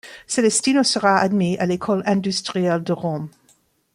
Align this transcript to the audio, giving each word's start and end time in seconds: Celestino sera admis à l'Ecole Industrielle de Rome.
Celestino 0.25 0.81
sera 0.81 1.19
admis 1.21 1.59
à 1.59 1.67
l'Ecole 1.67 2.01
Industrielle 2.07 2.81
de 2.83 2.91
Rome. 2.91 3.29